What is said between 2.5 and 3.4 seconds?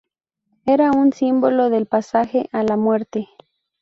a la muerte.